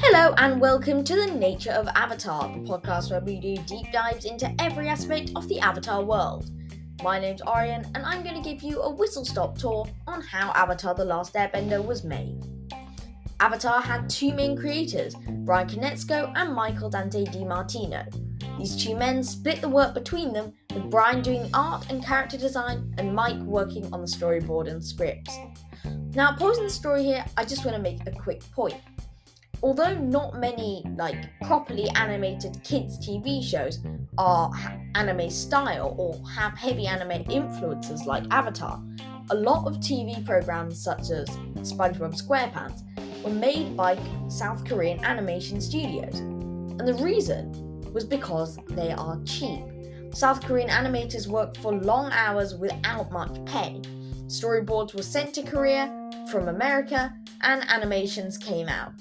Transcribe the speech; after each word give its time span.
Hello 0.00 0.32
and 0.38 0.58
welcome 0.58 1.04
to 1.04 1.14
the 1.14 1.34
Nature 1.38 1.72
of 1.72 1.88
Avatar, 1.88 2.48
the 2.48 2.60
podcast 2.60 3.10
where 3.10 3.20
we 3.20 3.38
do 3.38 3.56
deep 3.64 3.92
dives 3.92 4.24
into 4.24 4.50
every 4.58 4.88
aspect 4.88 5.32
of 5.36 5.46
the 5.48 5.60
Avatar 5.60 6.02
world. 6.02 6.50
My 7.02 7.20
name's 7.20 7.42
Orien, 7.42 7.84
and 7.94 7.98
I'm 7.98 8.22
going 8.22 8.34
to 8.34 8.40
give 8.40 8.62
you 8.62 8.80
a 8.80 8.90
whistle 8.90 9.26
stop 9.26 9.58
tour 9.58 9.86
on 10.06 10.22
how 10.22 10.52
Avatar 10.52 10.94
The 10.94 11.04
Last 11.04 11.34
Airbender 11.34 11.84
was 11.84 12.02
made. 12.02 12.42
Avatar 13.40 13.82
had 13.82 14.08
two 14.08 14.32
main 14.32 14.56
creators, 14.56 15.14
Bryan 15.44 15.68
Konietzko 15.68 16.32
and 16.34 16.54
Michael 16.54 16.88
Dante 16.88 17.26
DiMartino. 17.26 18.06
These 18.58 18.82
two 18.82 18.96
men 18.96 19.22
split 19.22 19.60
the 19.60 19.68
work 19.68 19.92
between 19.92 20.32
them, 20.32 20.54
with 20.74 20.90
Bryan 20.90 21.20
doing 21.20 21.50
art 21.52 21.90
and 21.90 22.02
character 22.02 22.38
design 22.38 22.94
and 22.96 23.14
Mike 23.14 23.40
working 23.40 23.92
on 23.92 24.00
the 24.00 24.06
storyboard 24.06 24.70
and 24.70 24.82
scripts. 24.82 25.36
Now, 26.14 26.34
pausing 26.34 26.64
the 26.64 26.70
story 26.70 27.04
here, 27.04 27.24
I 27.36 27.44
just 27.44 27.64
want 27.64 27.76
to 27.76 27.82
make 27.82 28.04
a 28.06 28.10
quick 28.10 28.42
point. 28.50 28.80
Although 29.62 29.94
not 29.94 30.40
many 30.40 30.84
like 30.96 31.16
properly 31.42 31.88
animated 31.90 32.60
kids 32.64 32.98
TV 32.98 33.42
shows 33.42 33.78
are 34.18 34.50
anime 34.96 35.30
style 35.30 35.94
or 35.98 36.20
have 36.30 36.58
heavy 36.58 36.86
anime 36.86 37.30
influences 37.30 38.06
like 38.06 38.24
Avatar, 38.30 38.82
a 39.30 39.34
lot 39.34 39.66
of 39.66 39.76
TV 39.76 40.24
programs 40.26 40.82
such 40.82 41.10
as 41.10 41.28
SpongeBob 41.58 42.20
SquarePants 42.20 42.82
were 43.22 43.30
made 43.30 43.76
by 43.76 43.96
South 44.28 44.64
Korean 44.64 45.04
animation 45.04 45.60
studios. 45.60 46.18
And 46.18 46.88
the 46.88 46.94
reason 46.94 47.52
was 47.92 48.04
because 48.04 48.58
they 48.70 48.90
are 48.92 49.20
cheap. 49.24 49.60
South 50.12 50.42
Korean 50.42 50.70
animators 50.70 51.28
work 51.28 51.56
for 51.58 51.72
long 51.72 52.10
hours 52.10 52.56
without 52.56 53.12
much 53.12 53.44
pay. 53.44 53.80
Storyboards 54.26 54.94
were 54.94 55.02
sent 55.02 55.34
to 55.34 55.42
Korea 55.42 55.99
from 56.30 56.48
America 56.48 57.12
and 57.42 57.68
animations 57.68 58.38
came 58.38 58.68
out. 58.68 58.92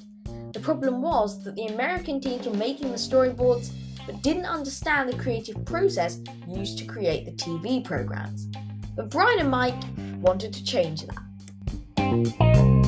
The 0.53 0.59
problem 0.59 1.01
was 1.01 1.43
that 1.43 1.55
the 1.55 1.67
American 1.67 2.19
teams 2.19 2.47
were 2.47 2.55
making 2.55 2.91
the 2.91 2.97
storyboards 2.97 3.71
but 4.07 4.23
didn't 4.23 4.45
understand 4.45 5.09
the 5.09 5.17
creative 5.17 5.63
process 5.63 6.19
used 6.47 6.79
to 6.79 6.85
create 6.85 7.25
the 7.25 7.31
TV 7.33 7.85
programs. 7.85 8.47
But 8.95 9.11
Bryan 9.11 9.39
and 9.39 9.51
Mike 9.51 9.81
wanted 10.21 10.51
to 10.53 10.63
change 10.63 11.05
that. 11.05 12.78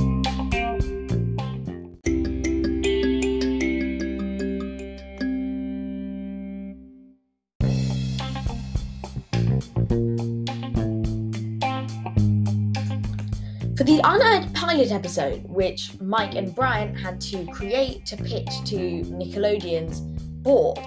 For 13.81 13.85
the 13.85 14.01
unaired 14.03 14.53
pilot 14.53 14.91
episode, 14.91 15.43
which 15.49 15.99
Mike 15.99 16.35
and 16.35 16.53
Bryan 16.53 16.93
had 16.93 17.19
to 17.21 17.47
create 17.47 18.05
to 18.05 18.15
pitch 18.15 18.63
to 18.65 18.77
Nickelodeon's 18.77 20.01
board, 20.43 20.77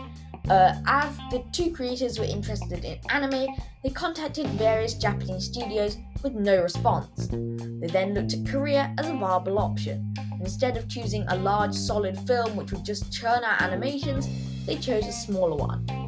uh, 0.49 0.75
as 0.87 1.17
the 1.33 1.43
two 1.51 1.73
creators 1.73 2.21
were 2.21 2.25
interested 2.25 2.85
in 2.85 3.01
anime, 3.11 3.49
they 3.83 3.91
contacted 3.91 4.47
various 4.51 4.95
Japanese 4.95 5.47
studios 5.47 5.97
with 6.23 6.35
no 6.35 6.63
response. 6.63 7.27
They 7.33 7.89
then 7.89 8.15
looked 8.15 8.33
at 8.33 8.47
Korea 8.47 8.95
as 8.97 9.09
a 9.09 9.15
viable 9.15 9.59
option. 9.59 10.15
Instead 10.39 10.77
of 10.77 10.87
choosing 10.89 11.25
a 11.27 11.35
large, 11.35 11.75
solid 11.75 12.17
film 12.29 12.55
which 12.55 12.71
would 12.71 12.85
just 12.85 13.13
churn 13.13 13.43
out 13.43 13.61
animations, 13.61 14.29
they 14.67 14.77
chose 14.77 15.05
a 15.09 15.13
smaller 15.13 15.57
one. 15.57 16.04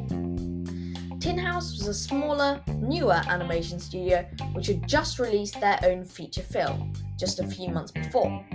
Tin 1.27 1.37
House 1.37 1.77
was 1.77 1.87
a 1.89 1.93
smaller, 1.93 2.61
newer 2.77 3.21
animation 3.27 3.81
studio 3.81 4.25
which 4.53 4.67
had 4.67 4.87
just 4.87 5.19
released 5.19 5.59
their 5.59 5.77
own 5.83 6.05
feature 6.05 6.41
film 6.41 6.93
just 7.17 7.41
a 7.41 7.45
few 7.45 7.67
months 7.67 7.91
before. 7.91 8.45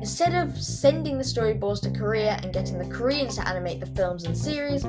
Instead 0.00 0.32
of 0.32 0.56
sending 0.56 1.18
the 1.18 1.22
storyboards 1.22 1.82
to 1.82 1.90
Korea 1.90 2.40
and 2.42 2.54
getting 2.54 2.78
the 2.78 2.88
Koreans 2.88 3.36
to 3.36 3.46
animate 3.46 3.80
the 3.80 3.86
films 3.86 4.24
and 4.24 4.34
series, 4.34 4.82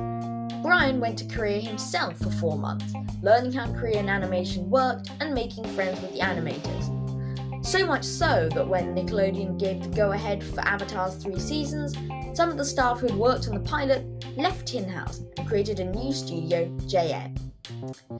Bryan 0.63 1.01
went 1.01 1.19
to 1.19 1.25
Korea 1.25 1.59
himself 1.59 2.17
for 2.17 2.31
four 2.31 2.57
months, 2.57 2.93
learning 3.21 3.51
how 3.51 3.69
Korean 3.73 4.07
animation 4.07 4.69
worked 4.69 5.11
and 5.19 5.33
making 5.33 5.65
friends 5.75 5.99
with 5.99 6.13
the 6.13 6.19
animators. 6.19 7.65
So 7.65 7.85
much 7.85 8.05
so 8.05 8.47
that 8.53 8.65
when 8.65 8.95
Nickelodeon 8.95 9.59
gave 9.59 9.83
the 9.83 9.89
go 9.89 10.13
ahead 10.13 10.41
for 10.41 10.61
Avatar's 10.61 11.15
three 11.15 11.39
seasons, 11.39 11.93
some 12.33 12.49
of 12.49 12.57
the 12.57 12.63
staff 12.63 13.01
who 13.01 13.07
had 13.07 13.17
worked 13.17 13.49
on 13.49 13.53
the 13.53 13.69
pilot 13.69 14.20
left 14.37 14.67
Tin 14.67 14.87
House 14.87 15.21
and 15.37 15.47
created 15.47 15.79
a 15.79 15.85
new 15.85 16.11
studio, 16.11 16.65
JM. 16.81 17.37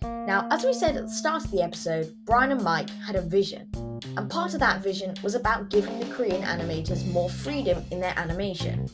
Now, 0.02 0.48
as 0.52 0.64
we 0.64 0.74
said 0.74 0.96
at 0.96 1.08
the 1.08 1.14
start 1.14 1.46
of 1.46 1.52
the 1.52 1.62
episode, 1.62 2.14
Bryan 2.26 2.52
and 2.52 2.64
Mike 2.64 2.90
had 3.06 3.16
a 3.16 3.22
vision, 3.22 3.70
and 4.18 4.30
part 4.30 4.54
of 4.54 4.60
that 4.60 4.82
vision 4.82 5.16
was 5.24 5.36
about 5.36 5.70
giving 5.70 6.00
the 6.00 6.06
Korean 6.14 6.44
animators 6.44 7.06
more 7.12 7.30
freedom 7.30 7.84
in 7.92 8.00
their 8.00 8.18
animation. 8.18 8.88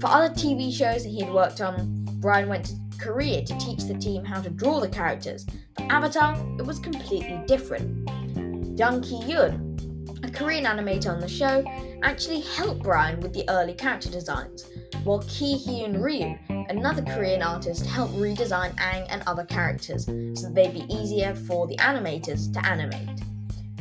For 0.00 0.08
other 0.08 0.34
TV 0.34 0.72
shows 0.72 1.04
that 1.04 1.10
he 1.10 1.20
had 1.20 1.32
worked 1.32 1.60
on, 1.60 2.04
Bryan 2.20 2.48
went 2.48 2.66
to 2.66 2.74
Korea 2.98 3.44
to 3.44 3.58
teach 3.58 3.84
the 3.84 3.94
team 3.94 4.24
how 4.24 4.40
to 4.40 4.50
draw 4.50 4.80
the 4.80 4.88
characters. 4.88 5.46
For 5.76 5.84
Avatar, 5.90 6.34
it 6.58 6.64
was 6.64 6.78
completely 6.78 7.40
different. 7.46 8.08
Jung 8.78 9.02
Ki 9.02 9.20
Yoon, 9.22 10.24
a 10.24 10.30
Korean 10.30 10.64
animator 10.64 11.12
on 11.12 11.20
the 11.20 11.28
show, 11.28 11.64
actually 12.02 12.40
helped 12.40 12.82
Bryan 12.82 13.20
with 13.20 13.32
the 13.32 13.44
early 13.48 13.74
character 13.74 14.10
designs, 14.10 14.64
while 15.04 15.22
Ki 15.28 15.56
Hyun 15.56 16.02
Ryu, 16.02 16.38
another 16.68 17.02
Korean 17.02 17.42
artist, 17.42 17.86
helped 17.86 18.14
redesign 18.14 18.74
Aang 18.76 19.06
and 19.10 19.22
other 19.26 19.44
characters 19.44 20.06
so 20.06 20.48
they'd 20.50 20.72
be 20.72 20.92
easier 20.92 21.34
for 21.34 21.66
the 21.66 21.76
animators 21.76 22.52
to 22.52 22.66
animate. 22.66 23.20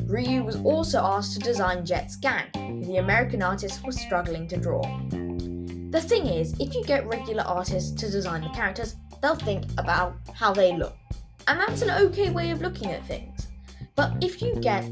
Ryu 0.06 0.44
was 0.44 0.57
also 0.57 1.00
asked 1.00 1.33
to 1.33 1.39
design 1.39 1.85
Jet's 1.85 2.17
gang, 2.17 2.50
who 2.53 2.85
the 2.85 2.97
American 2.97 3.41
artist 3.41 3.85
was 3.85 4.00
struggling 4.00 4.47
to 4.50 4.57
draw. 4.57 4.81
The 5.09 6.01
thing 6.01 6.28
is, 6.28 6.53
if 6.59 6.73
you 6.73 6.83
get 6.83 7.07
regular 7.07 7.44
artists 7.44 7.91
to 8.01 8.12
design 8.12 8.41
the 8.41 8.50
characters, 8.50 8.95
they'll 9.22 9.35
think 9.35 9.66
about 9.78 10.16
how 10.33 10.53
they 10.53 10.75
look. 10.75 10.97
And 11.47 11.59
that's 11.59 11.81
an 11.81 11.91
okay 12.06 12.31
way 12.31 12.51
of 12.51 12.62
looking 12.62 12.91
at 12.91 13.06
things. 13.06 13.47
But 13.95 14.13
if 14.22 14.41
you 14.41 14.56
get 14.56 14.85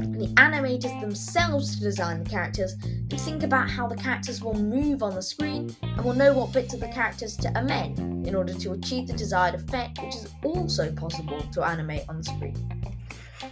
the 0.00 0.32
animators 0.34 0.98
themselves 1.00 1.76
to 1.76 1.82
design 1.82 2.24
the 2.24 2.30
characters, 2.30 2.76
they 3.08 3.16
think 3.16 3.42
about 3.42 3.68
how 3.68 3.86
the 3.86 3.96
characters 3.96 4.42
will 4.42 4.54
move 4.54 5.02
on 5.02 5.14
the 5.14 5.22
screen 5.22 5.74
and 5.82 6.04
will 6.04 6.14
know 6.14 6.32
what 6.32 6.52
bits 6.52 6.74
of 6.74 6.80
the 6.80 6.88
characters 6.88 7.36
to 7.36 7.58
amend 7.58 8.26
in 8.26 8.34
order 8.34 8.54
to 8.54 8.72
achieve 8.72 9.06
the 9.06 9.12
desired 9.12 9.54
effect, 9.54 9.98
which 10.02 10.14
is 10.14 10.28
also 10.44 10.92
possible 10.92 11.40
to 11.52 11.62
animate 11.62 12.02
on 12.08 12.22
screen. 12.22 12.56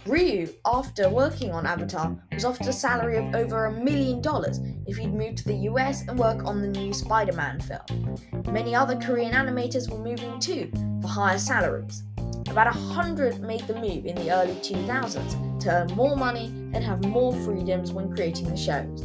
Ryu, 0.05 0.53
after 0.65 1.09
working 1.09 1.51
on 1.51 1.65
Avatar, 1.65 2.15
was 2.31 2.45
offered 2.45 2.67
a 2.67 2.73
salary 2.73 3.17
of 3.17 3.35
over 3.35 3.65
a 3.65 3.71
million 3.71 4.21
dollars 4.21 4.59
if 4.87 4.97
he'd 4.97 5.13
move 5.13 5.35
to 5.35 5.45
the 5.45 5.55
US 5.69 6.07
and 6.07 6.17
work 6.17 6.45
on 6.45 6.61
the 6.61 6.67
new 6.67 6.93
Spider 6.93 7.33
Man 7.33 7.59
film. 7.59 8.17
Many 8.51 8.75
other 8.75 8.95
Korean 8.95 9.33
animators 9.33 9.89
were 9.89 10.03
moving 10.03 10.39
too 10.39 10.71
for 11.01 11.07
higher 11.07 11.37
salaries. 11.37 12.03
About 12.49 12.67
a 12.67 12.77
hundred 12.77 13.41
made 13.41 13.61
the 13.67 13.75
move 13.75 14.05
in 14.05 14.15
the 14.15 14.31
early 14.31 14.55
2000s 14.55 15.59
to 15.61 15.69
earn 15.71 15.87
more 15.95 16.15
money 16.15 16.47
and 16.73 16.83
have 16.83 17.05
more 17.05 17.33
freedoms 17.43 17.91
when 17.91 18.13
creating 18.13 18.49
the 18.49 18.57
shows. 18.57 19.03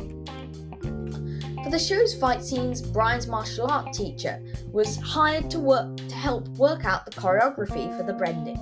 For 1.62 1.70
the 1.70 1.78
show's 1.78 2.14
fight 2.14 2.42
scenes, 2.42 2.80
Bryan's 2.82 3.26
martial 3.26 3.70
art 3.70 3.92
teacher 3.92 4.42
was 4.72 4.96
hired 4.96 5.50
to 5.50 5.58
work 5.58 5.96
to 5.96 6.14
help 6.14 6.48
work 6.50 6.84
out 6.84 7.04
the 7.04 7.12
choreography 7.12 7.94
for 7.96 8.02
the 8.02 8.12
bending. 8.12 8.56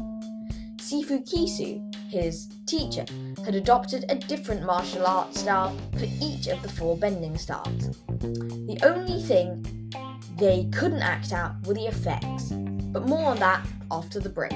Sifu 0.76 1.24
Kisu, 1.28 1.94
his 2.10 2.48
teacher, 2.66 3.04
had 3.44 3.54
adopted 3.54 4.04
a 4.08 4.16
different 4.16 4.64
martial 4.64 5.06
art 5.06 5.34
style 5.34 5.76
for 5.98 6.06
each 6.20 6.48
of 6.48 6.60
the 6.62 6.68
four 6.68 6.96
bending 6.96 7.38
styles. 7.38 7.90
The 8.18 8.78
only 8.82 9.22
thing 9.22 9.90
they 10.38 10.68
couldn't 10.72 11.02
act 11.02 11.32
out 11.32 11.54
were 11.66 11.74
the 11.74 11.86
effects, 11.86 12.52
but 12.92 13.08
more 13.08 13.30
on 13.30 13.38
that 13.38 13.66
after 13.90 14.20
the 14.20 14.28
break. 14.28 14.52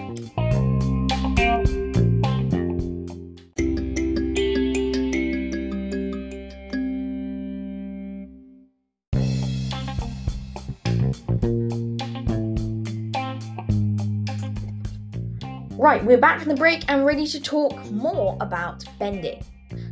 Right, 15.78 16.04
we're 16.04 16.18
back 16.18 16.40
from 16.40 16.48
the 16.48 16.56
break 16.56 16.84
and 16.88 17.06
ready 17.06 17.26
to 17.28 17.40
talk 17.40 17.90
more 17.90 18.36
about 18.40 18.84
bending. 18.98 19.42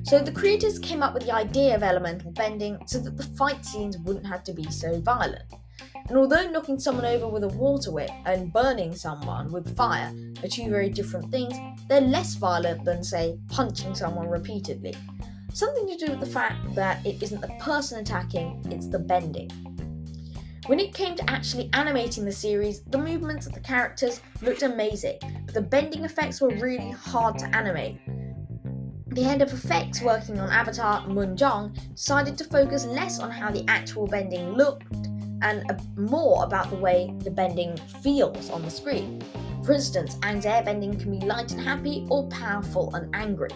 So, 0.03 0.19
the 0.19 0.33
creators 0.33 0.79
came 0.79 1.03
up 1.03 1.15
with 1.15 1.25
the 1.25 1.33
idea 1.33 1.75
of 1.75 1.83
elemental 1.83 2.31
bending 2.33 2.79
so 2.87 2.99
that 2.99 3.17
the 3.17 3.23
fight 3.23 3.65
scenes 3.65 3.97
wouldn't 3.99 4.27
have 4.27 4.43
to 4.45 4.53
be 4.53 4.71
so 4.71 5.01
violent. 5.01 5.45
And 6.09 6.19
although 6.19 6.51
knocking 6.51 6.79
someone 6.79 7.07
over 7.07 7.27
with 7.27 7.45
a 7.45 7.49
water 7.49 7.91
whip 7.91 8.11
and 8.27 8.53
burning 8.53 8.95
someone 8.95 9.51
with 9.51 9.75
fire 9.75 10.13
are 10.43 10.49
two 10.49 10.69
very 10.69 10.91
different 10.91 11.31
things, 11.31 11.55
they're 11.89 12.03
less 12.03 12.35
violent 12.35 12.85
than, 12.85 13.03
say, 13.03 13.39
punching 13.49 13.95
someone 13.95 14.29
repeatedly. 14.29 14.95
Something 15.55 15.87
to 15.87 16.05
do 16.05 16.13
with 16.13 16.21
the 16.21 16.27
fact 16.27 16.75
that 16.75 17.05
it 17.07 17.23
isn't 17.23 17.41
the 17.41 17.55
person 17.59 18.01
attacking, 18.01 18.63
it's 18.71 18.89
the 18.89 18.99
bending. 18.99 19.51
When 20.67 20.81
it 20.81 20.95
came 20.95 21.15
to 21.17 21.31
actually 21.31 21.71
animating 21.73 22.25
the 22.25 22.33
series, 22.33 22.83
the 22.83 22.99
movements 22.99 23.47
of 23.47 23.53
the 23.53 23.61
characters 23.61 24.21
looked 24.43 24.63
amazing, 24.63 25.19
but 25.45 25.55
the 25.55 25.61
bending 25.61 26.05
effects 26.05 26.41
were 26.41 26.49
really 26.57 26.91
hard 26.91 27.39
to 27.39 27.57
animate. 27.57 27.99
The 29.09 29.23
head 29.23 29.43
of 29.43 29.53
effects 29.53 30.03
working 30.03 30.41
on 30.41 30.51
Avatar, 30.51 31.07
Mun 31.07 31.37
Jong, 31.37 31.77
decided 31.93 32.37
to 32.39 32.45
focus 32.45 32.85
less 32.85 33.21
on 33.21 33.31
how 33.31 33.51
the 33.51 33.65
actual 33.69 34.07
bending 34.07 34.55
looked 34.55 35.04
and 35.45 35.71
uh, 35.71 35.75
more 35.97 36.43
about 36.43 36.71
the 36.71 36.77
way 36.77 37.15
the 37.21 37.31
bending 37.31 37.77
feels 38.03 38.51
on 38.51 38.63
the 38.63 38.71
screen. 38.71 39.23
For 39.65 39.73
instance, 39.73 40.17
Aang's 40.17 40.47
airbending 40.47 41.01
can 41.01 41.19
be 41.19 41.25
light 41.25 41.53
and 41.53 41.61
happy 41.61 42.07
or 42.11 42.29
powerful 42.29 42.95
and 42.95 43.15
angry. 43.15 43.51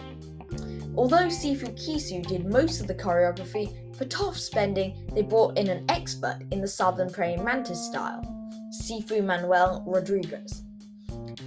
Although 0.95 1.27
Sifu 1.27 1.69
Kisu 1.75 2.25
did 2.25 2.45
most 2.45 2.81
of 2.81 2.87
the 2.87 2.95
choreography, 2.95 3.95
for 3.95 4.05
Toph's 4.05 4.49
bending, 4.49 5.07
they 5.13 5.21
brought 5.21 5.57
in 5.57 5.67
an 5.67 5.85
expert 5.89 6.39
in 6.51 6.61
the 6.61 6.67
southern 6.67 7.09
praying 7.09 7.43
mantis 7.43 7.85
style, 7.85 8.21
Sifu 8.81 9.23
Manuel 9.23 9.83
Rodriguez. 9.85 10.63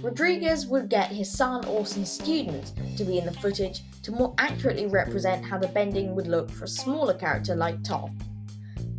Rodriguez 0.01 0.65
would 0.67 0.89
get 0.89 1.11
his 1.11 1.31
son 1.31 1.65
or 1.65 1.85
some 1.85 2.05
students 2.05 2.73
to 2.97 3.03
be 3.03 3.17
in 3.17 3.25
the 3.25 3.33
footage 3.33 3.83
to 4.01 4.11
more 4.11 4.33
accurately 4.37 4.87
represent 4.87 5.45
how 5.45 5.57
the 5.57 5.67
bending 5.69 6.13
would 6.15 6.27
look 6.27 6.49
for 6.51 6.65
a 6.65 6.67
smaller 6.67 7.13
character 7.13 7.55
like 7.55 7.81
Toph. 7.83 8.11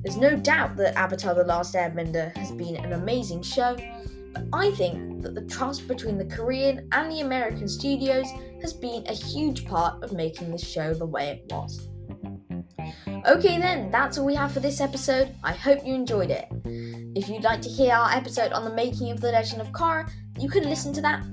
There's 0.04 0.18
no 0.18 0.36
doubt 0.36 0.76
that 0.76 0.96
Avatar 0.96 1.34
The 1.34 1.44
Last 1.44 1.74
Airbender 1.74 2.36
has 2.36 2.52
been 2.52 2.76
an 2.76 2.92
amazing 2.92 3.42
show, 3.42 3.74
but 4.34 4.44
I 4.52 4.70
think 4.72 5.22
that 5.22 5.34
the 5.34 5.46
trust 5.46 5.88
between 5.88 6.18
the 6.18 6.26
Korean 6.26 6.86
and 6.92 7.10
the 7.10 7.20
American 7.20 7.66
studios 7.66 8.26
has 8.60 8.74
been 8.74 9.06
a 9.06 9.14
huge 9.14 9.64
part 9.64 10.02
of 10.04 10.12
making 10.12 10.50
this 10.50 10.62
show 10.62 10.92
the 10.92 11.06
way 11.06 11.30
it 11.30 11.50
was. 11.50 11.88
Okay, 13.26 13.58
then, 13.58 13.90
that's 13.90 14.18
all 14.18 14.26
we 14.26 14.34
have 14.34 14.52
for 14.52 14.60
this 14.60 14.82
episode. 14.82 15.34
I 15.42 15.54
hope 15.54 15.86
you 15.86 15.94
enjoyed 15.94 16.30
it. 16.30 16.48
If 17.16 17.30
you'd 17.30 17.42
like 17.42 17.62
to 17.62 17.70
hear 17.70 17.94
our 17.94 18.10
episode 18.10 18.52
on 18.52 18.64
the 18.64 18.74
making 18.74 19.10
of 19.10 19.22
The 19.22 19.32
Legend 19.32 19.62
of 19.62 19.72
Korra, 19.72 20.10
you 20.38 20.50
can 20.50 20.64
listen 20.64 20.92
to 20.92 21.00
that 21.00 21.24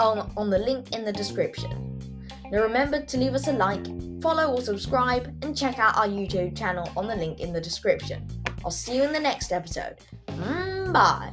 on, 0.00 0.32
on 0.36 0.50
the 0.50 0.58
link 0.58 0.96
in 0.96 1.04
the 1.04 1.12
description. 1.12 1.85
Now 2.50 2.62
remember 2.62 3.02
to 3.02 3.16
leave 3.18 3.34
us 3.34 3.48
a 3.48 3.52
like, 3.52 3.84
follow 4.22 4.54
or 4.54 4.60
subscribe, 4.60 5.26
and 5.42 5.56
check 5.56 5.78
out 5.78 5.96
our 5.96 6.06
YouTube 6.06 6.56
channel 6.56 6.90
on 6.96 7.06
the 7.06 7.16
link 7.16 7.40
in 7.40 7.52
the 7.52 7.60
description. 7.60 8.26
I'll 8.64 8.70
see 8.70 8.96
you 8.96 9.04
in 9.04 9.12
the 9.12 9.20
next 9.20 9.52
episode. 9.52 9.96
Mm, 10.28 10.92
bye. 10.92 11.32